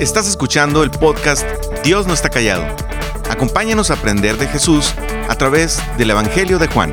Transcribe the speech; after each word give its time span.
Estás 0.00 0.26
escuchando 0.26 0.82
el 0.82 0.90
podcast 0.90 1.46
Dios 1.84 2.06
no 2.06 2.14
está 2.14 2.30
callado. 2.30 2.64
Acompáñanos 3.28 3.90
a 3.90 3.94
aprender 3.94 4.38
de 4.38 4.48
Jesús 4.48 4.94
a 5.28 5.34
través 5.34 5.78
del 5.98 6.08
Evangelio 6.08 6.58
de 6.58 6.68
Juan. 6.68 6.90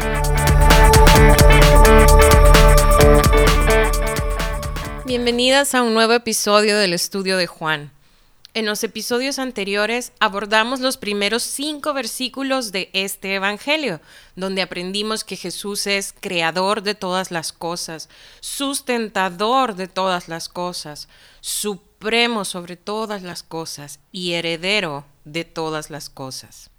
Bienvenidas 5.05 5.73
a 5.73 5.83
un 5.83 5.93
nuevo 5.93 6.11
episodio 6.11 6.77
del 6.77 6.91
estudio 6.91 7.37
de 7.37 7.47
Juan. 7.47 7.96
En 8.57 8.65
los 8.65 8.83
episodios 8.83 9.37
anteriores 9.37 10.13
abordamos 10.19 10.79
los 10.79 10.97
primeros 10.97 11.43
cinco 11.43 11.93
versículos 11.93 12.71
de 12.71 12.89
este 12.93 13.35
Evangelio, 13.35 14.01
donde 14.35 14.63
aprendimos 14.63 15.23
que 15.23 15.35
Jesús 15.35 15.85
es 15.85 16.11
creador 16.19 16.81
de 16.81 16.95
todas 16.95 17.29
las 17.29 17.53
cosas, 17.53 18.09
sustentador 18.39 19.75
de 19.75 19.87
todas 19.87 20.27
las 20.27 20.49
cosas, 20.49 21.07
supremo 21.39 22.45
sobre 22.45 22.77
todas 22.77 23.21
las 23.21 23.43
cosas 23.43 23.99
y 24.11 24.33
heredero 24.33 25.05
de 25.23 25.45
todas 25.45 25.91
las 25.91 26.09
cosas. 26.09 26.71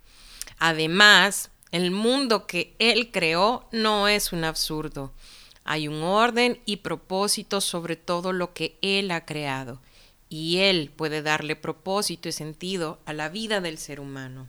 Además, 0.58 1.52
el 1.70 1.92
mundo 1.92 2.48
que 2.48 2.74
Él 2.80 3.12
creó 3.12 3.68
no 3.70 4.08
es 4.08 4.32
un 4.32 4.42
absurdo. 4.42 5.12
Hay 5.62 5.86
un 5.86 6.02
orden 6.02 6.60
y 6.66 6.78
propósito 6.78 7.60
sobre 7.60 7.94
todo 7.94 8.32
lo 8.32 8.52
que 8.52 8.76
Él 8.82 9.12
ha 9.12 9.24
creado 9.24 9.78
y 10.28 10.58
Él 10.58 10.92
puede 10.94 11.22
darle 11.22 11.56
propósito 11.56 12.28
y 12.28 12.32
sentido 12.32 12.98
a 13.06 13.12
la 13.12 13.28
vida 13.28 13.60
del 13.60 13.78
ser 13.78 14.00
humano. 14.00 14.48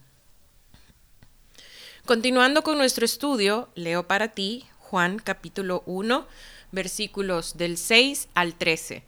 Continuando 2.06 2.64
con 2.64 2.78
nuestro 2.78 3.06
estudio, 3.06 3.70
leo 3.76 4.08
para 4.08 4.30
ti 4.30 4.66
Juan 4.80 5.20
capítulo 5.20 5.84
1, 5.86 6.26
versículos 6.72 7.58
del 7.58 7.78
6 7.78 8.30
al 8.34 8.56
13. 8.56 9.04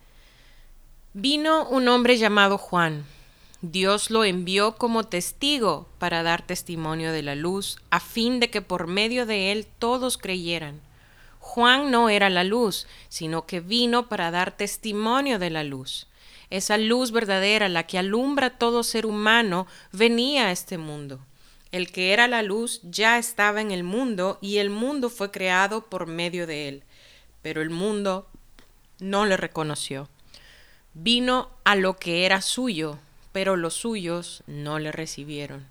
Vino 1.14 1.68
un 1.68 1.88
hombre 1.88 2.18
llamado 2.18 2.58
Juan. 2.58 3.06
Dios 3.62 4.10
lo 4.10 4.24
envió 4.24 4.76
como 4.76 5.04
testigo 5.04 5.88
para 6.00 6.24
dar 6.24 6.46
testimonio 6.46 7.12
de 7.12 7.22
la 7.22 7.36
luz, 7.36 7.78
a 7.90 8.00
fin 8.00 8.40
de 8.40 8.50
que 8.50 8.62
por 8.62 8.88
medio 8.88 9.26
de 9.26 9.52
él 9.52 9.68
todos 9.80 10.18
creyeran. 10.18 10.80
Juan 11.40 11.92
no 11.92 12.10
era 12.10 12.30
la 12.30 12.44
luz, 12.44 12.88
sino 13.10 13.46
que 13.46 13.60
vino 13.60 14.08
para 14.08 14.32
dar 14.32 14.56
testimonio 14.56 15.38
de 15.38 15.50
la 15.50 15.64
luz 15.64 16.08
esa 16.52 16.78
luz 16.78 17.12
verdadera, 17.12 17.70
la 17.70 17.88
que 17.88 17.98
alumbra 17.98 18.58
todo 18.58 18.84
ser 18.84 19.06
humano, 19.08 19.66
venía 19.92 20.48
a 20.48 20.52
este 20.52 20.78
mundo. 20.78 21.20
El 21.72 21.92
que 21.92 22.12
era 22.12 22.28
la 22.28 22.44
luz 22.44 22.82
ya 22.84 23.18
estaba 23.18 23.62
en 23.62 23.72
el 23.72 23.84
mundo 23.84 24.38
y 24.42 24.58
el 24.58 24.70
mundo 24.70 25.10
fue 25.10 25.32
creado 25.32 25.86
por 25.86 26.06
medio 26.06 26.46
de 26.46 26.68
él. 26.68 26.84
Pero 27.42 27.62
el 27.62 27.70
mundo 27.70 28.28
no 29.00 29.26
le 29.26 29.38
reconoció. 29.38 30.10
Vino 30.94 31.50
a 31.64 31.76
lo 31.76 31.96
que 31.96 32.26
era 32.26 32.42
suyo, 32.42 33.00
pero 33.32 33.56
los 33.56 33.76
suyos 33.76 34.44
no 34.46 34.78
le 34.78 34.92
recibieron. 34.92 35.66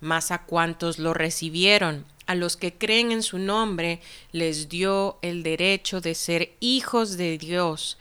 Mas 0.00 0.30
a 0.30 0.44
cuantos 0.44 1.00
lo 1.00 1.12
recibieron, 1.12 2.06
a 2.26 2.36
los 2.36 2.56
que 2.56 2.72
creen 2.72 3.10
en 3.10 3.24
su 3.24 3.38
nombre, 3.38 4.00
les 4.30 4.68
dio 4.68 5.18
el 5.22 5.42
derecho 5.42 6.00
de 6.00 6.14
ser 6.14 6.52
hijos 6.60 7.16
de 7.16 7.36
Dios 7.36 7.98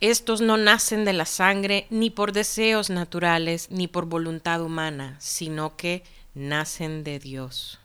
estos 0.00 0.40
no 0.40 0.56
nacen 0.56 1.04
de 1.04 1.12
la 1.12 1.24
sangre 1.24 1.86
ni 1.90 2.10
por 2.10 2.32
deseos 2.32 2.88
naturales 2.88 3.70
ni 3.70 3.88
por 3.88 4.06
voluntad 4.06 4.62
humana, 4.62 5.16
sino 5.18 5.76
que 5.76 6.04
nacen 6.34 7.02
de 7.02 7.18
Dios. 7.18 7.78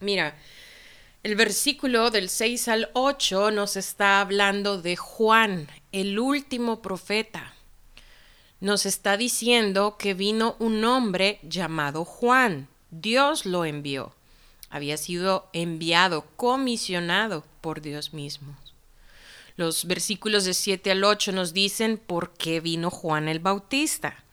Mira, 0.00 0.36
el 1.22 1.36
versículo 1.36 2.10
del 2.10 2.28
6 2.28 2.68
al 2.68 2.90
8 2.94 3.50
nos 3.50 3.76
está 3.76 4.20
hablando 4.20 4.80
de 4.80 4.96
Juan, 4.96 5.68
el 5.92 6.18
último 6.18 6.82
profeta. 6.82 7.54
Nos 8.60 8.84
está 8.84 9.16
diciendo 9.16 9.96
que 9.98 10.14
vino 10.14 10.56
un 10.58 10.84
hombre 10.84 11.38
llamado 11.42 12.04
Juan. 12.04 12.68
Dios 12.90 13.46
lo 13.46 13.64
envió. 13.64 14.12
Había 14.70 14.96
sido 14.96 15.48
enviado, 15.52 16.26
comisionado 16.36 17.44
por 17.60 17.80
Dios 17.80 18.12
mismo. 18.12 18.56
Los 19.60 19.84
versículos 19.84 20.46
de 20.46 20.54
7 20.54 20.90
al 20.90 21.04
8 21.04 21.32
nos 21.32 21.52
dicen 21.52 21.98
por 21.98 22.32
qué 22.32 22.60
vino 22.60 22.88
Juan 22.88 23.28
el 23.28 23.40
Bautista. 23.40 24.24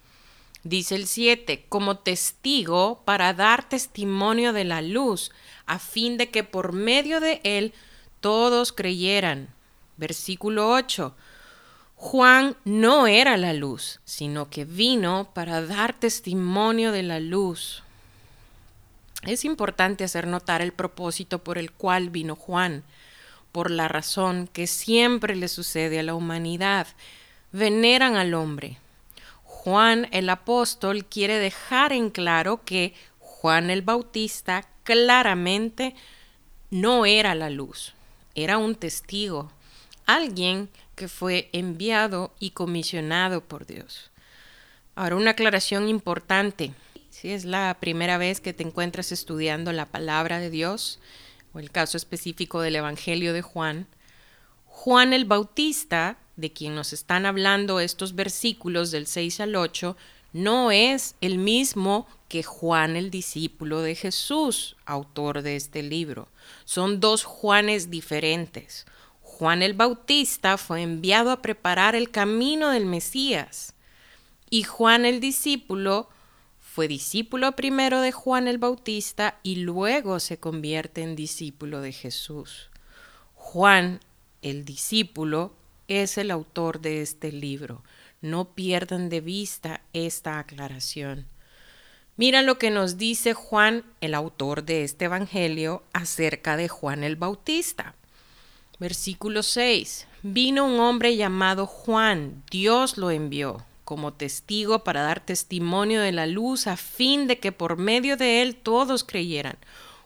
Dice 0.63 0.95
el 0.95 1.05
7, 1.05 1.65
como 1.67 1.97
testigo 1.97 3.01
para 3.03 3.33
dar 3.33 3.67
testimonio 3.67 4.53
de 4.53 4.63
la 4.63 4.81
luz, 4.81 5.33
a 5.65 5.79
fin 5.79 6.15
de 6.15 6.29
que 6.29 6.45
por 6.45 6.71
medio 6.71 7.19
de 7.19 7.41
él 7.43 7.73
todos 8.21 8.71
creyeran. 8.71 9.49
Versículo 9.97 10.71
8, 10.71 11.13
Juan 11.97 12.55
no 12.63 13.05
era 13.07 13.35
la 13.35 13.51
luz, 13.51 13.99
sino 14.05 14.49
que 14.49 14.63
vino 14.63 15.31
para 15.33 15.61
dar 15.61 15.91
testimonio 15.91 16.94
de 16.94 17.03
la 17.03 17.19
luz. 17.19 17.83
Es 19.23 19.44
importante 19.44 20.05
hacer 20.05 20.25
notar 20.25 20.61
el 20.61 20.71
propósito 20.71 21.44
por 21.44 21.57
el 21.57 21.73
cual 21.73 22.11
vino 22.11 22.38
Juan 22.38 22.85
por 23.57 23.72
la 23.72 23.88
razón 23.88 24.47
que 24.53 24.68
siempre 24.68 25.35
le 25.35 25.47
sucede 25.47 25.97
a 25.97 26.03
la 26.03 26.13
humanidad. 26.13 26.85
Veneran 27.51 28.16
al 28.16 28.35
hombre. 28.35 28.78
Juan 29.41 30.07
el 30.12 30.29
apóstol 30.29 31.06
quiere 31.06 31.40
dejar 31.40 31.91
en 31.91 32.12
claro 32.12 32.62
que 32.63 32.94
Juan 33.18 33.72
el 33.72 33.81
Bautista 33.81 34.63
claramente 34.84 35.95
no 36.69 37.07
era 37.07 37.34
la 37.34 37.50
luz, 37.50 37.95
era 38.35 38.59
un 38.59 38.75
testigo, 38.75 39.51
alguien 40.06 40.69
que 40.94 41.07
fue 41.07 41.50
enviado 41.51 42.35
y 42.39 42.51
comisionado 42.51 43.41
por 43.41 43.66
Dios. 43.66 44.12
Ahora, 44.94 45.16
una 45.16 45.31
aclaración 45.31 45.89
importante. 45.89 46.74
Si 47.09 47.31
es 47.31 47.44
la 47.44 47.75
primera 47.79 48.19
vez 48.19 48.39
que 48.39 48.53
te 48.53 48.62
encuentras 48.62 49.12
estudiando 49.12 49.72
la 49.72 49.88
palabra 49.88 50.38
de 50.38 50.51
Dios, 50.51 51.00
el 51.59 51.72
caso 51.72 51.97
específico 51.97 52.62
del 52.62 52.75
Evangelio 52.75 53.34
de 53.34 53.41
Juan, 53.41 53.88
Juan 54.66 55.13
el 55.13 55.25
Bautista, 55.25 56.18
de 56.35 56.53
quien 56.53 56.75
nos 56.75 56.94
están 56.94 57.25
hablando 57.25 57.79
estos 57.79 58.16
versículos 58.16 58.91
del 58.91 59.07
6 59.07 59.41
al 59.41 59.56
8, 59.56 59.97
no 60.34 60.72
es 60.72 61.16
el 61.19 61.40
mismo 61.40 62.07
que 62.28 62.44
Juan 62.44 62.95
el 62.95 63.09
discípulo 63.09 63.81
de 63.81 63.95
Jesús, 63.95 64.75
autor 64.85 65.41
de 65.41 65.56
este 65.56 65.81
libro. 65.81 66.28
Son 66.66 67.00
dos 67.00 67.23
Juanes 67.23 67.89
diferentes. 67.89 68.85
Juan 69.22 69.63
el 69.63 69.74
Bautista 69.74 70.57
fue 70.57 70.81
enviado 70.81 71.31
a 71.31 71.41
preparar 71.41 71.95
el 71.95 72.12
camino 72.12 72.69
del 72.69 72.85
Mesías 72.85 73.74
y 74.50 74.63
Juan 74.63 75.06
el 75.06 75.19
discípulo 75.19 76.09
fue 76.77 76.88
discípulo 76.88 77.53
primero 77.53 78.01
de 78.01 78.11
Juan 78.11 78.47
el 78.47 78.59
Bautista 78.59 79.39
y 79.41 79.55
luego 79.55 80.19
se 80.19 80.38
convierte 80.38 81.01
en 81.01 81.15
discípulo 81.15 81.81
de 81.81 81.91
Jesús. 81.91 82.69
Juan, 83.33 83.99
el 84.43 84.63
discípulo, 84.63 85.55
es 85.88 86.19
el 86.19 86.29
autor 86.29 86.79
de 86.79 87.01
este 87.01 87.31
libro. 87.31 87.81
No 88.21 88.53
pierdan 88.53 89.09
de 89.09 89.21
vista 89.21 89.81
esta 89.93 90.38
aclaración. 90.38 91.25
Mira 92.15 92.43
lo 92.43 92.59
que 92.59 92.69
nos 92.69 92.99
dice 92.99 93.33
Juan, 93.33 93.83
el 93.99 94.13
autor 94.13 94.63
de 94.63 94.83
este 94.83 95.05
Evangelio, 95.05 95.81
acerca 95.94 96.57
de 96.57 96.67
Juan 96.67 97.03
el 97.03 97.15
Bautista. 97.15 97.95
Versículo 98.79 99.41
6. 99.41 100.05
Vino 100.21 100.67
un 100.67 100.79
hombre 100.79 101.17
llamado 101.17 101.65
Juan, 101.65 102.44
Dios 102.51 102.99
lo 102.99 103.09
envió 103.09 103.65
como 103.88 104.12
testigo 104.12 104.84
para 104.84 105.02
dar 105.02 105.22
testimonio 105.22 106.02
de 106.02 106.12
la 106.12 106.28
luz 106.28 106.68
a 106.68 106.75
fin 106.75 107.25
de 107.25 107.40
que 107.40 107.53
por 107.53 107.78
medio 107.78 108.18
de 108.18 108.42
él 108.42 108.58
todos 108.58 109.06
creyeran. 109.06 109.56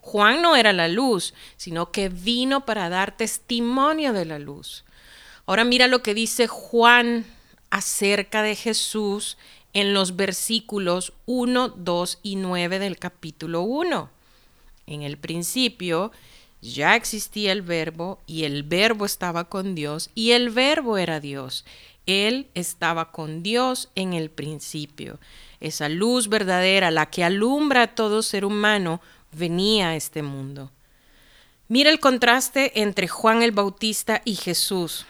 Juan 0.01 0.43
no 0.43 0.55
era 0.55 0.71
la 0.71 0.87
luz, 0.87 1.33
sino 1.57 1.91
que 1.91 2.07
vino 2.07 2.63
para 2.63 2.89
dar 2.89 3.17
testimonio 3.17 4.13
de 4.13 4.25
la 4.25 4.37
luz. 4.37 4.85
Ahora 5.47 5.63
mira 5.63 5.87
lo 5.87 6.03
que 6.03 6.13
dice 6.13 6.45
Juan 6.45 7.25
acerca 7.71 8.43
de 8.43 8.55
Jesús 8.55 9.39
en 9.73 9.95
los 9.95 10.15
versículos 10.15 11.13
1, 11.25 11.69
2 11.69 12.19
y 12.21 12.35
9 12.35 12.77
del 12.77 12.99
capítulo 12.99 13.63
1. 13.63 14.11
En 14.85 15.01
el 15.01 15.17
principio 15.17 16.11
ya 16.61 16.95
existía 16.95 17.51
el 17.51 17.63
verbo 17.63 18.19
y 18.27 18.43
el 18.43 18.61
verbo 18.61 19.05
estaba 19.05 19.45
con 19.45 19.73
Dios 19.73 20.11
y 20.13 20.33
el 20.33 20.51
verbo 20.51 20.99
era 20.99 21.19
Dios. 21.19 21.65
Él 22.05 22.49
estaba 22.53 23.11
con 23.11 23.43
Dios 23.43 23.89
en 23.95 24.13
el 24.13 24.29
principio. 24.29 25.19
Esa 25.59 25.89
luz 25.89 26.27
verdadera, 26.27 26.91
la 26.91 27.09
que 27.09 27.23
alumbra 27.23 27.83
a 27.83 27.95
todo 27.95 28.23
ser 28.23 28.45
humano, 28.45 29.01
venía 29.31 29.89
a 29.89 29.95
este 29.95 30.23
mundo. 30.23 30.71
Mira 31.67 31.89
el 31.89 31.99
contraste 31.99 32.81
entre 32.81 33.07
Juan 33.07 33.43
el 33.43 33.51
Bautista 33.51 34.21
y 34.25 34.35
Jesús. 34.35 35.05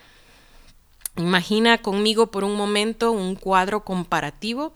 Imagina 1.17 1.79
conmigo 1.79 2.31
por 2.31 2.43
un 2.43 2.55
momento 2.55 3.11
un 3.11 3.35
cuadro 3.35 3.83
comparativo. 3.83 4.73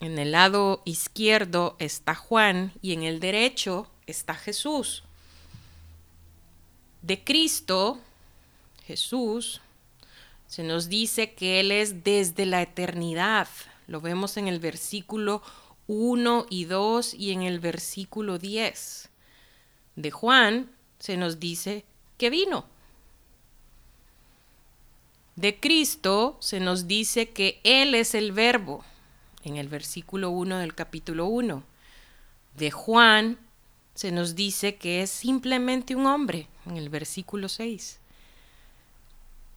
En 0.00 0.18
el 0.18 0.32
lado 0.32 0.82
izquierdo 0.84 1.76
está 1.78 2.14
Juan 2.14 2.72
y 2.82 2.92
en 2.92 3.02
el 3.02 3.20
derecho 3.20 3.88
está 4.06 4.34
Jesús. 4.34 5.04
De 7.02 7.22
Cristo, 7.22 7.98
Jesús, 8.86 9.60
se 10.46 10.62
nos 10.62 10.88
dice 10.88 11.34
que 11.34 11.60
Él 11.60 11.72
es 11.72 12.04
desde 12.04 12.46
la 12.46 12.62
eternidad. 12.62 13.48
Lo 13.86 14.00
vemos 14.00 14.36
en 14.36 14.48
el 14.48 14.60
versículo 14.60 15.42
1 15.86 16.46
y 16.48 16.64
2 16.64 17.14
y 17.14 17.32
en 17.32 17.42
el 17.42 17.60
versículo 17.60 18.38
10. 18.38 19.10
De 19.96 20.10
Juan 20.10 20.70
se 20.98 21.16
nos 21.16 21.40
dice 21.40 21.84
que 22.18 22.30
vino. 22.30 22.66
De 25.36 25.58
Cristo 25.58 26.36
se 26.40 26.60
nos 26.60 26.86
dice 26.86 27.30
que 27.30 27.60
Él 27.64 27.94
es 27.94 28.14
el 28.14 28.32
verbo, 28.32 28.84
en 29.42 29.56
el 29.56 29.68
versículo 29.68 30.30
1 30.30 30.58
del 30.58 30.74
capítulo 30.74 31.26
1. 31.26 31.64
De 32.56 32.70
Juan 32.70 33.38
se 33.94 34.12
nos 34.12 34.36
dice 34.36 34.76
que 34.76 35.02
es 35.02 35.10
simplemente 35.10 35.96
un 35.96 36.06
hombre, 36.06 36.48
en 36.66 36.76
el 36.76 36.88
versículo 36.88 37.48
6. 37.48 38.00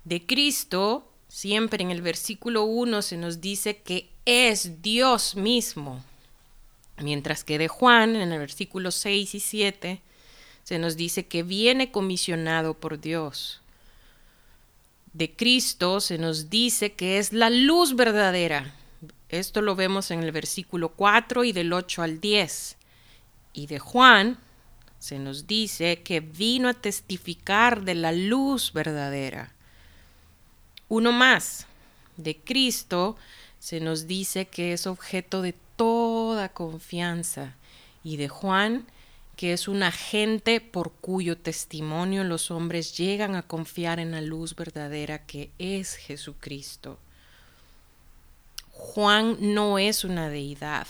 De 0.08 0.26
Cristo, 0.26 1.12
siempre 1.28 1.84
en 1.84 1.92
el 1.92 2.02
versículo 2.02 2.64
1 2.64 3.02
se 3.02 3.18
nos 3.18 3.42
dice 3.42 3.82
que 3.82 4.10
es 4.24 4.82
Dios 4.82 5.36
mismo, 5.36 6.02
mientras 6.98 7.44
que 7.44 7.58
de 7.58 7.68
Juan, 7.68 8.16
en 8.16 8.32
el 8.32 8.40
versículo 8.40 8.92
6 8.92 9.36
y 9.36 9.40
7, 9.42 10.02
se 10.64 10.80
nos 10.80 10.96
dice 10.96 11.26
que 11.26 11.44
viene 11.44 11.92
comisionado 11.92 12.74
por 12.74 13.02
Dios. 13.02 13.60
De 15.12 15.36
Cristo 15.36 16.00
se 16.00 16.18
nos 16.18 16.50
dice 16.50 16.94
que 16.94 17.18
es 17.18 17.34
la 17.34 17.50
luz 17.50 17.94
verdadera. 17.94 18.74
Esto 19.28 19.62
lo 19.62 19.76
vemos 19.76 20.10
en 20.12 20.24
el 20.24 20.32
versículo 20.32 20.94
4 20.94 21.44
y 21.44 21.52
del 21.52 21.74
8 21.74 22.02
al 22.02 22.22
10. 22.22 22.78
Y 23.52 23.68
de 23.68 23.80
Juan 23.80 24.40
se 25.00 25.20
nos 25.20 25.48
dice 25.48 26.02
que 26.02 26.22
vino 26.22 26.70
a 26.70 26.76
testificar 26.76 27.84
de 27.84 27.96
la 27.96 28.14
luz 28.14 28.72
verdadera. 28.72 29.54
Uno 30.90 31.12
más, 31.12 31.66
de 32.18 32.38
Cristo 32.38 33.18
se 33.60 33.80
nos 33.80 34.08
dice 34.08 34.48
que 34.48 34.74
es 34.74 34.88
objeto 34.88 35.42
de 35.42 35.54
toda 35.76 36.50
confianza. 36.50 37.56
Y 38.04 38.18
de 38.18 38.30
Juan 38.30 38.86
que 39.38 39.54
es 39.54 39.68
un 39.68 39.84
agente 39.84 40.60
por 40.60 40.92
cuyo 40.94 41.38
testimonio 41.38 42.24
los 42.24 42.50
hombres 42.50 42.98
llegan 42.98 43.36
a 43.36 43.44
confiar 43.44 44.00
en 44.00 44.12
la 44.12 44.20
luz 44.20 44.56
verdadera 44.56 45.20
que 45.20 45.52
es 45.60 45.94
Jesucristo. 45.96 46.98
Juan 48.72 49.38
no 49.40 49.78
es 49.78 50.04
una 50.04 50.28
deidad, 50.30 50.88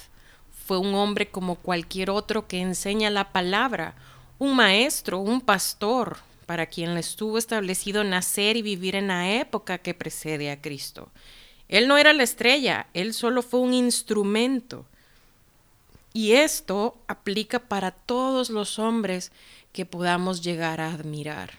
fue 0.65 0.77
un 0.77 0.95
hombre 0.95 1.29
como 1.29 1.55
cualquier 1.55 2.09
otro 2.09 2.47
que 2.47 2.61
enseña 2.61 3.09
la 3.09 3.33
palabra, 3.33 3.95
un 4.39 4.55
maestro, 4.55 5.19
un 5.19 5.41
pastor, 5.41 6.17
para 6.47 6.65
quien 6.65 6.95
le 6.95 7.01
estuvo 7.01 7.37
establecido 7.37 8.03
nacer 8.03 8.57
y 8.57 8.63
vivir 8.63 8.95
en 8.95 9.09
la 9.09 9.31
época 9.31 9.77
que 9.77 9.93
precede 9.93 10.49
a 10.49 10.59
Cristo. 10.59 11.11
Él 11.67 11.87
no 11.87 11.97
era 11.97 12.13
la 12.13 12.23
estrella, 12.23 12.87
él 12.95 13.13
solo 13.13 13.43
fue 13.43 13.59
un 13.59 13.75
instrumento. 13.75 14.85
Y 16.13 16.31
esto 16.31 16.97
aplica 17.07 17.59
para 17.59 17.91
todos 17.91 18.49
los 18.49 18.79
hombres 18.79 19.31
que 19.73 19.85
podamos 19.85 20.41
llegar 20.41 20.81
a 20.81 20.91
admirar. 20.93 21.51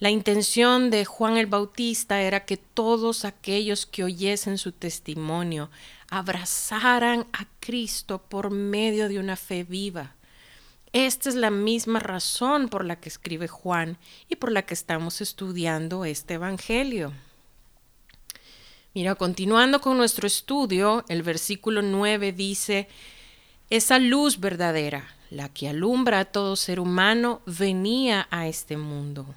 La 0.00 0.10
intención 0.10 0.90
de 0.90 1.04
Juan 1.04 1.36
el 1.36 1.46
Bautista 1.46 2.20
era 2.20 2.44
que 2.44 2.56
todos 2.56 3.24
aquellos 3.24 3.86
que 3.86 4.02
oyesen 4.02 4.58
su 4.58 4.72
testimonio 4.72 5.70
abrazaran 6.08 7.26
a 7.32 7.46
Cristo 7.60 8.18
por 8.18 8.50
medio 8.50 9.08
de 9.08 9.20
una 9.20 9.36
fe 9.36 9.62
viva. 9.62 10.14
Esta 10.92 11.28
es 11.28 11.36
la 11.36 11.50
misma 11.50 12.00
razón 12.00 12.68
por 12.68 12.84
la 12.84 12.96
que 12.96 13.08
escribe 13.08 13.46
Juan 13.46 13.96
y 14.28 14.36
por 14.36 14.50
la 14.50 14.62
que 14.62 14.74
estamos 14.74 15.20
estudiando 15.20 16.04
este 16.04 16.34
Evangelio. 16.34 17.12
Mira, 18.92 19.14
continuando 19.14 19.80
con 19.80 19.96
nuestro 19.96 20.26
estudio, 20.26 21.04
el 21.08 21.22
versículo 21.22 21.80
9 21.80 22.32
dice, 22.32 22.88
esa 23.70 24.00
luz 24.00 24.40
verdadera, 24.40 25.14
la 25.30 25.48
que 25.48 25.68
alumbra 25.68 26.18
a 26.18 26.24
todo 26.24 26.56
ser 26.56 26.80
humano, 26.80 27.40
venía 27.46 28.26
a 28.32 28.48
este 28.48 28.76
mundo. 28.76 29.32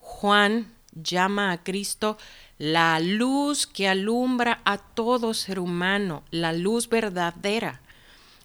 Juan 0.00 0.66
llama 0.92 1.52
a 1.52 1.62
Cristo 1.62 2.18
la 2.58 2.98
luz 2.98 3.68
que 3.68 3.86
alumbra 3.86 4.62
a 4.64 4.78
todo 4.78 5.32
ser 5.32 5.60
humano, 5.60 6.24
la 6.32 6.52
luz 6.52 6.88
verdadera. 6.88 7.80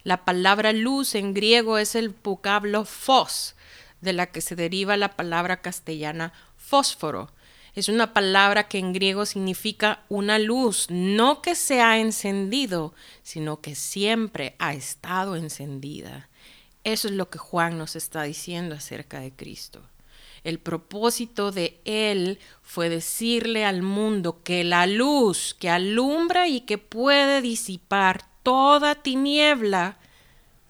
La 0.03 0.25
palabra 0.25 0.73
luz 0.73 1.15
en 1.15 1.33
griego 1.33 1.77
es 1.77 1.95
el 1.95 2.09
vocablo 2.09 2.85
fos, 2.85 3.55
de 4.01 4.13
la 4.13 4.27
que 4.27 4.41
se 4.41 4.55
deriva 4.55 4.97
la 4.97 5.15
palabra 5.15 5.61
castellana 5.61 6.33
fósforo 6.57 7.31
es 7.75 7.89
una 7.89 8.13
palabra 8.13 8.67
que 8.67 8.77
en 8.77 8.93
griego 8.93 9.25
significa 9.25 10.03
una 10.07 10.37
luz, 10.37 10.87
no 10.89 11.41
que 11.41 11.55
se 11.55 11.81
ha 11.81 11.97
encendido, 11.97 12.93
sino 13.23 13.61
que 13.61 13.73
siempre 13.73 14.55
ha 14.59 14.73
estado 14.73 15.35
encendida. 15.35 16.29
Eso 16.83 17.07
es 17.07 17.15
lo 17.15 17.29
que 17.29 17.39
Juan 17.39 17.79
nos 17.79 17.95
está 17.95 18.23
diciendo 18.23 18.75
acerca 18.75 19.21
de 19.21 19.31
Cristo. 19.31 19.81
El 20.43 20.59
propósito 20.59 21.51
de 21.51 21.81
él 21.85 22.37
fue 22.61 22.89
decirle 22.89 23.65
al 23.65 23.81
mundo 23.81 24.43
que 24.43 24.63
la 24.63 24.85
luz 24.85 25.55
que 25.57 25.69
alumbra 25.69 26.47
y 26.47 26.61
que 26.61 26.77
puede 26.77 27.41
disipar 27.41 28.25
toda 28.43 28.95
tiniebla 28.95 29.97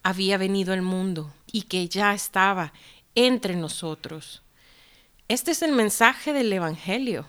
había 0.04 0.38
venido 0.38 0.74
al 0.74 0.82
mundo 0.82 1.34
y 1.52 1.64
que 1.64 1.88
ya 1.88 2.14
estaba 2.14 2.74
entre 3.16 3.56
nosotros. 3.56 4.44
Este 5.28 5.52
es 5.52 5.62
el 5.62 5.72
mensaje 5.72 6.34
del 6.34 6.52
Evangelio. 6.54 7.26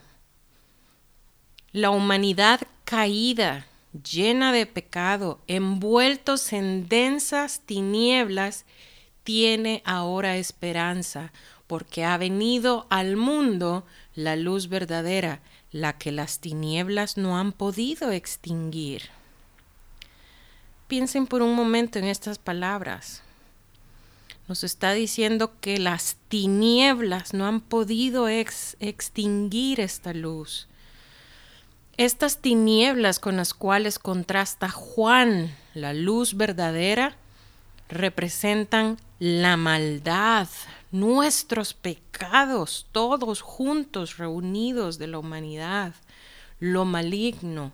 La 1.72 1.90
humanidad 1.90 2.60
caída, 2.84 3.66
llena 3.92 4.52
de 4.52 4.66
pecado, 4.66 5.40
envueltos 5.46 6.52
en 6.52 6.88
densas 6.88 7.62
tinieblas, 7.66 8.64
tiene 9.22 9.82
ahora 9.84 10.36
esperanza, 10.36 11.32
porque 11.66 12.04
ha 12.04 12.18
venido 12.18 12.86
al 12.90 13.16
mundo 13.16 13.86
la 14.14 14.36
luz 14.36 14.68
verdadera, 14.68 15.40
la 15.72 15.96
que 15.96 16.12
las 16.12 16.40
tinieblas 16.40 17.16
no 17.16 17.38
han 17.38 17.52
podido 17.52 18.12
extinguir. 18.12 19.10
Piensen 20.88 21.26
por 21.26 21.42
un 21.42 21.54
momento 21.54 21.98
en 21.98 22.04
estas 22.04 22.38
palabras 22.38 23.24
nos 24.46 24.62
está 24.62 24.92
diciendo 24.92 25.52
que 25.60 25.78
las 25.78 26.16
tinieblas 26.28 27.32
no 27.32 27.46
han 27.46 27.60
podido 27.60 28.28
extinguir 28.28 29.80
esta 29.80 30.12
luz. 30.12 30.68
Estas 31.96 32.38
tinieblas 32.38 33.18
con 33.18 33.36
las 33.36 33.54
cuales 33.54 33.98
contrasta 33.98 34.68
Juan, 34.68 35.54
la 35.74 35.94
luz 35.94 36.34
verdadera, 36.36 37.16
representan 37.88 38.98
la 39.18 39.56
maldad, 39.56 40.48
nuestros 40.90 41.72
pecados, 41.72 42.86
todos 42.92 43.40
juntos, 43.40 44.18
reunidos 44.18 44.98
de 44.98 45.06
la 45.06 45.18
humanidad, 45.18 45.94
lo 46.58 46.84
maligno, 46.84 47.72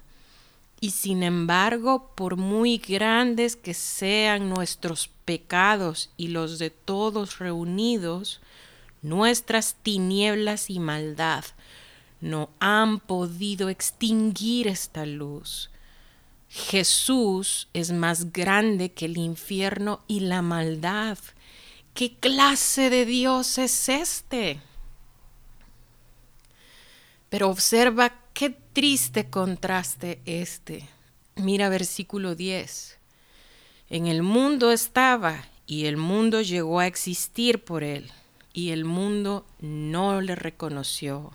y 0.81 0.91
sin 0.93 1.23
embargo, 1.23 2.11
por 2.15 2.37
muy 2.37 2.79
grandes 2.79 3.55
que 3.55 3.75
sean 3.75 4.49
nuestros 4.49 5.09
pecados 5.27 6.11
y 6.17 6.29
los 6.29 6.59
de 6.59 6.71
todos 6.71 7.39
reunidos, 7.39 8.41
nuestras 9.03 9.77
tinieblas 9.83 10.71
y 10.71 10.79
maldad 10.79 11.45
no 12.23 12.51
han 12.61 12.99
podido 12.99 13.69
extinguir 13.69 14.69
esta 14.69 15.05
luz. 15.05 15.71
Jesús 16.49 17.69
es 17.75 17.93
más 17.93 18.33
grande 18.33 18.93
que 18.93 19.05
el 19.05 19.19
infierno 19.19 20.01
y 20.09 20.21
la 20.21 20.43
maldad. 20.43 21.19
¿Qué 21.95 22.17
clase 22.17 22.91
de 22.91 23.05
Dios 23.05 23.59
es 23.59 23.89
este? 23.89 24.61
Pero 27.29 27.51
observa 27.51 28.13
Qué 28.33 28.51
triste 28.81 29.29
contraste 29.29 30.23
este. 30.25 30.89
Mira 31.37 31.69
versículo 31.69 32.35
10. 32.35 32.99
En 33.91 34.07
el 34.07 34.23
mundo 34.23 34.73
estaba 34.73 35.45
y 35.67 35.85
el 35.85 35.99
mundo 35.99 36.41
llegó 36.41 36.81
a 36.81 36.87
existir 36.87 37.63
por 37.63 37.85
él 37.85 38.11
y 38.55 38.71
el 38.71 38.87
mundo 38.87 39.45
no 39.61 40.23
le 40.23 40.35
reconoció. 40.35 41.31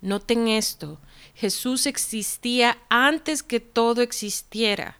Noten 0.00 0.48
esto, 0.48 0.98
Jesús 1.34 1.84
existía 1.84 2.78
antes 2.88 3.42
que 3.42 3.60
todo 3.60 4.00
existiera. 4.00 4.96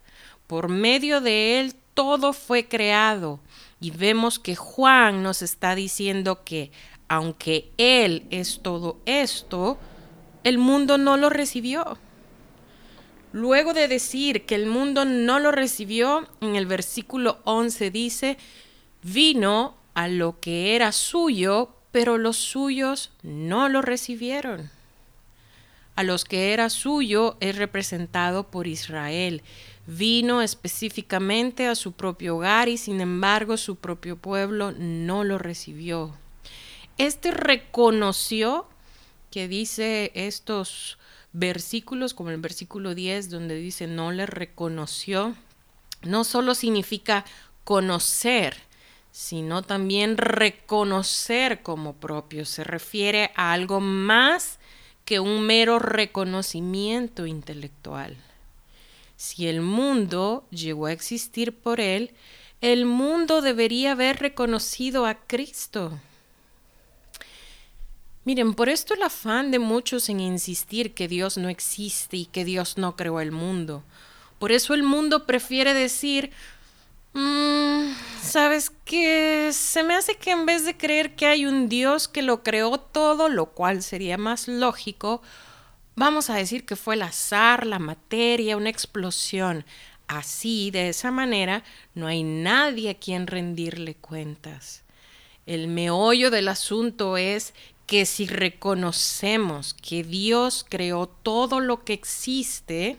Por 0.47 0.69
medio 0.69 1.23
de 1.23 1.61
él 1.61 1.75
todo 1.95 2.35
fue 2.35 2.69
creado. 2.69 3.41
Y 3.81 3.91
vemos 3.91 4.39
que 4.39 4.55
Juan 4.55 5.23
nos 5.23 5.41
está 5.41 5.75
diciendo 5.75 6.45
que 6.45 6.71
aunque 7.09 7.71
él 7.79 8.27
es 8.29 8.61
todo 8.61 8.99
esto, 9.07 9.79
el 10.45 10.59
mundo 10.59 10.99
no 10.99 11.17
lo 11.17 11.31
recibió. 11.31 11.99
Luego 13.33 13.73
de 13.73 13.89
decir 13.89 14.45
que 14.45 14.55
el 14.55 14.67
mundo 14.67 15.05
no 15.05 15.39
lo 15.39 15.53
recibió, 15.53 16.29
en 16.41 16.57
el 16.57 16.67
versículo 16.67 17.39
11 17.45 17.91
dice, 17.91 18.37
vino 19.03 19.75
a 19.95 20.09
lo 20.09 20.39
que 20.41 20.75
era 20.75 20.93
suyo, 20.93 21.71
pero 21.93 22.19
los 22.19 22.37
suyos 22.37 23.11
no 23.23 23.69
lo 23.69 23.81
recibieron. 23.81 24.71
A 25.95 26.03
los 26.03 26.25
que 26.25 26.53
era 26.53 26.71
suyo 26.71 27.37
es 27.41 27.57
representado 27.57 28.45
por 28.45 28.67
Israel. 28.67 29.43
Vino 29.87 30.41
específicamente 30.41 31.67
a 31.67 31.75
su 31.75 31.93
propio 31.93 32.37
hogar 32.37 32.69
y 32.69 32.79
sin 32.79 33.01
embargo 33.01 33.57
su 33.57 33.77
propio 33.77 34.17
pueblo 34.17 34.73
no 34.73 35.25
lo 35.25 35.39
recibió. 35.39 36.15
Este 36.99 37.31
reconoció 37.31 38.67
que 39.33 39.49
dice 39.49 40.12
estos 40.15 40.99
versículos, 41.33 42.15
como 42.15 42.31
el 42.31 42.41
versículo 42.41 42.95
10, 42.95 43.31
donde 43.31 43.57
dice 43.57 43.89
no 43.89 44.12
le 44.12 44.27
reconoció, 44.27 45.35
no 46.03 46.23
solo 46.23 46.55
significa 46.55 47.25
conocer, 47.65 48.57
sino 49.11 49.62
también 49.62 50.19
reconocer 50.19 51.62
como 51.62 51.95
propio. 51.95 52.45
Se 52.45 52.62
refiere 52.62 53.33
a 53.35 53.53
algo 53.53 53.81
más 53.81 54.59
que 55.05 55.19
un 55.19 55.43
mero 55.43 55.79
reconocimiento 55.79 57.27
intelectual. 57.27 58.17
Si 59.17 59.47
el 59.49 59.61
mundo 59.61 60.47
llegó 60.51 60.87
a 60.87 60.93
existir 60.93 61.57
por 61.57 61.81
él, 61.81 62.12
el 62.61 62.85
mundo 62.85 63.41
debería 63.41 63.93
haber 63.93 64.19
reconocido 64.19 65.07
a 65.07 65.15
Cristo. 65.15 65.99
Miren, 68.25 68.55
por 68.55 68.69
esto 68.69 68.95
el 68.95 69.02
afán 69.02 69.50
de 69.50 69.59
muchos 69.59 70.09
en 70.09 70.21
insistir 70.21 70.95
que 70.95 71.09
Dios 71.09 71.38
no 71.38 71.49
existe 71.49 72.17
y 72.17 72.26
que 72.26 72.45
Dios 72.45 72.79
no 72.79 72.97
creó 72.97 73.21
el 73.21 73.33
mundo. 73.33 73.83
Por 74.38 74.52
eso 74.52 74.75
el 74.75 74.83
mundo 74.83 75.26
prefiere 75.26 75.75
decir, 75.75 76.31
Mm, 77.14 77.95
Sabes 78.23 78.71
que 78.71 79.50
se 79.52 79.83
me 79.83 79.95
hace 79.95 80.17
que 80.17 80.31
en 80.31 80.47
vez 80.47 80.64
de 80.64 80.76
creer 80.76 81.14
que 81.14 81.26
hay 81.26 81.45
un 81.45 81.69
Dios 81.69 82.09
que 82.09 82.23
lo 82.23 82.43
creó 82.43 82.79
todo, 82.79 83.29
lo 83.29 83.47
cual 83.47 83.83
sería 83.83 84.17
más 84.17 84.49
lógico, 84.49 85.21
vamos 85.97 86.31
a 86.31 86.37
decir 86.37 86.64
que 86.64 86.76
fue 86.76 86.95
el 86.95 87.02
azar, 87.02 87.67
la 87.67 87.79
materia, 87.79 88.57
una 88.57 88.71
explosión. 88.71 89.67
Así, 90.07 90.71
de 90.71 90.88
esa 90.88 91.11
manera, 91.11 91.62
no 91.95 92.07
hay 92.07 92.23
nadie 92.23 92.91
a 92.91 92.95
quien 92.95 93.26
rendirle 93.26 93.95
cuentas. 93.97 94.83
El 95.45 95.69
meollo 95.69 96.31
del 96.31 96.49
asunto 96.49 97.17
es 97.17 97.55
que 97.93 98.07
si 98.07 98.27
reconocemos 98.27 99.75
que 99.75 100.03
Dios 100.03 100.65
creó 100.67 101.07
todo 101.07 101.61
lo 101.61 101.85
que 101.85 101.93
existe, 101.93 102.97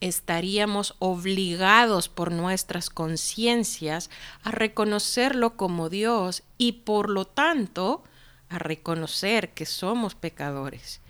estaríamos 0.00 0.94
obligados 1.00 2.08
por 2.08 2.32
nuestras 2.32 2.88
conciencias 2.88 4.08
a 4.42 4.52
reconocerlo 4.52 5.54
como 5.58 5.90
Dios 5.90 6.44
y 6.56 6.72
por 6.72 7.10
lo 7.10 7.26
tanto 7.26 8.02
a 8.48 8.58
reconocer 8.58 9.50
que 9.50 9.66
somos 9.66 10.14
pecadores. 10.14 11.02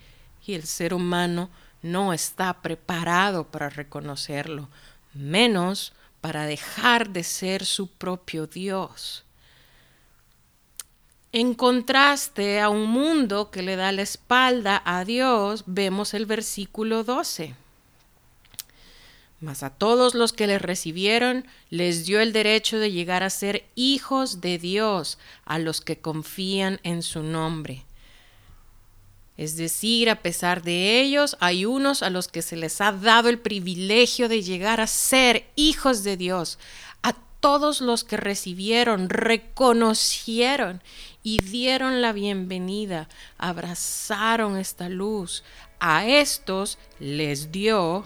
Y 0.45 0.55
el 0.55 0.65
ser 0.65 0.93
humano 0.93 1.49
no 1.83 2.13
está 2.13 2.61
preparado 2.61 3.45
para 3.45 3.71
reconocerlo, 3.71 4.69
menos 5.15 5.93
para 6.21 6.45
dejar 6.45 7.11
de 7.11 7.23
ser 7.23 7.65
su 7.65 7.87
propio 7.87 8.49
Dios. 8.49 9.25
En 11.33 11.55
contraste 11.55 12.61
a 12.61 12.71
un 12.71 12.91
mundo 12.91 13.53
que 13.53 13.63
le 13.63 13.77
da 13.77 13.93
la 13.93 14.03
espalda 14.03 14.83
a 14.85 15.05
Dios, 15.05 15.63
vemos 15.67 16.13
el 16.13 16.27
versículo 16.27 17.05
12. 17.05 17.55
Mas 19.41 19.63
a 19.63 19.71
todos 19.71 20.15
los 20.17 20.33
que 20.33 20.49
le 20.49 20.59
recibieron 20.59 21.47
les 21.71 22.05
dio 22.05 22.21
el 22.21 22.33
derecho 22.33 22.79
de 22.79 22.91
llegar 22.91 23.23
a 23.23 23.31
ser 23.31 23.65
hijos 23.77 24.41
de 24.41 24.59
Dios, 24.59 25.19
a 25.45 25.61
los 25.61 25.81
que 25.81 25.99
confían 25.99 26.81
en 26.83 27.03
su 27.03 27.23
nombre. 27.23 27.85
Es 29.37 29.57
decir, 29.57 30.11
a 30.11 30.23
pesar 30.23 30.63
de 30.63 31.01
ellos, 31.01 31.37
hay 31.39 31.65
unos 31.65 32.03
a 32.03 32.11
los 32.11 32.27
que 32.27 32.43
se 32.43 32.57
les 32.57 32.81
ha 32.81 32.91
dado 32.91 33.29
el 33.29 33.39
privilegio 33.39 34.29
de 34.29 34.43
llegar 34.43 34.81
a 34.81 34.89
ser 34.89 35.47
hijos 35.55 36.03
de 36.03 36.17
Dios. 36.17 36.59
A 37.03 37.15
todos 37.41 37.81
los 37.81 38.05
que 38.05 38.19
recibieron, 38.19 39.09
reconocieron 39.09 40.83
y 41.23 41.39
dieron 41.39 42.03
la 42.03 42.13
bienvenida, 42.13 43.09
abrazaron 43.39 44.57
esta 44.57 44.89
luz. 44.89 45.45
A 45.79 46.07
estos 46.07 46.79
les 46.99 47.51
dio 47.51 48.05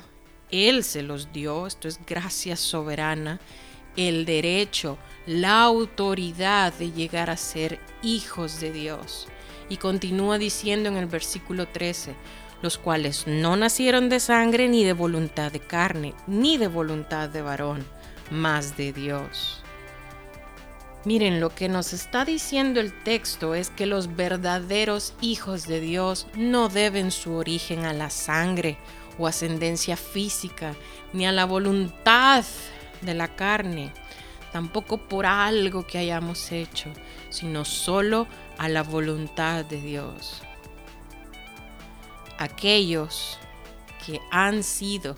él 0.55 0.85
se 0.85 1.03
los 1.03 1.33
dio, 1.33 1.67
esto 1.67 1.89
es 1.89 1.99
gracia 2.07 2.55
soberana, 2.55 3.41
el 3.97 4.25
derecho, 4.25 4.99
la 5.27 5.63
autoridad 5.63 6.73
de 6.75 6.93
llegar 6.93 7.29
a 7.29 7.37
ser 7.37 7.81
hijos 8.03 8.61
de 8.61 8.71
Dios. 8.71 9.27
Y 9.69 9.79
continúa 9.79 10.39
diciendo 10.39 10.89
en 10.89 10.97
el 10.97 11.07
versículo 11.07 11.67
13, 11.67 12.15
los 12.63 12.79
cuales 12.79 13.27
no 13.27 13.57
nacieron 13.57 14.09
de 14.09 14.21
sangre 14.21 14.69
ni 14.69 14.85
de 14.85 14.93
voluntad 14.93 15.51
de 15.51 15.59
carne, 15.59 16.15
ni 16.29 16.57
de 16.57 16.69
voluntad 16.69 17.29
de 17.29 17.43
varón, 17.43 17.85
mas 18.31 18.77
de 18.77 18.93
Dios. 18.93 19.64
Miren, 21.05 21.39
lo 21.39 21.51
que 21.51 21.69
nos 21.69 21.93
está 21.93 22.25
diciendo 22.25 22.81
el 22.81 22.93
texto 23.03 23.55
es 23.55 23.69
que 23.69 23.85
los 23.85 24.17
verdaderos 24.17 25.13
hijos 25.21 25.67
de 25.67 25.81
Dios 25.81 26.27
no 26.35 26.71
deben 26.71 27.11
su 27.11 27.35
origen 27.35 27.85
a 27.85 27.93
la 27.93 28.09
sangre 28.09 28.79
o 29.19 29.27
ascendencia 29.27 29.99
física, 29.99 30.75
ni 31.13 31.27
a 31.27 31.33
la 31.33 31.45
voluntad 31.45 32.43
de 33.03 33.13
la 33.13 33.37
carne, 33.37 33.93
tampoco 34.51 34.97
por 34.97 35.27
algo 35.27 35.87
que 35.87 35.99
hayamos 35.99 36.51
hecho, 36.53 36.91
sino 37.29 37.67
solo 37.67 38.27
a 38.57 38.71
la 38.71 38.83
voluntad 38.83 39.67
de 39.67 39.83
Dios. 39.83 40.41
Aquellos 42.39 43.39
que 44.07 44.23
han 44.31 44.63
sido, 44.63 45.17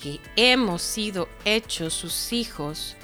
que 0.00 0.20
hemos 0.36 0.82
sido 0.82 1.28
hechos 1.44 1.94
sus 1.94 2.32
hijos, 2.32 2.96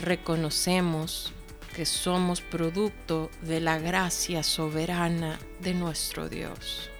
reconocemos 0.00 1.32
que 1.74 1.84
somos 1.84 2.40
producto 2.40 3.30
de 3.42 3.60
la 3.60 3.78
gracia 3.78 4.42
soberana 4.42 5.38
de 5.60 5.74
nuestro 5.74 6.28
Dios. 6.28 6.90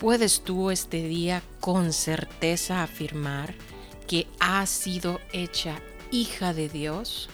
¿Puedes 0.00 0.42
tú 0.42 0.70
este 0.70 1.02
día 1.02 1.42
con 1.60 1.92
certeza 1.92 2.82
afirmar 2.82 3.54
que 4.06 4.26
has 4.40 4.68
sido 4.68 5.20
hecha 5.32 5.80
hija 6.10 6.52
de 6.52 6.68
Dios? 6.68 7.28